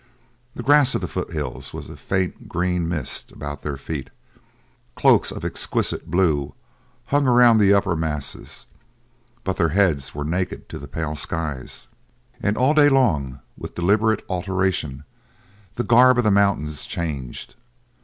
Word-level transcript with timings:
The 0.55 0.63
grass 0.63 0.95
of 0.95 1.01
the 1.01 1.07
foothills 1.07 1.75
was 1.75 1.87
a 1.87 1.95
faint 1.95 2.49
green 2.49 2.89
mist 2.89 3.31
about 3.31 3.61
their 3.61 3.77
feet, 3.77 4.09
cloaks 4.95 5.31
of 5.31 5.45
exquisite 5.45 6.09
blue 6.09 6.55
hung 7.13 7.27
around 7.27 7.59
the 7.59 7.71
upper 7.75 7.95
masses, 7.95 8.65
but 9.43 9.57
their 9.57 9.69
heads 9.77 10.15
were 10.15 10.23
naked 10.25 10.67
to 10.69 10.79
the 10.79 10.87
pale 10.87 11.13
skies. 11.13 11.87
And 12.41 12.57
all 12.57 12.73
day 12.73 12.89
long, 12.89 13.41
with 13.55 13.75
deliberate 13.75 14.25
alteration, 14.27 15.03
the 15.75 15.83
garb 15.83 16.17
of 16.17 16.23
the 16.23 16.31
mountains 16.31 16.87
changed. 16.87 17.53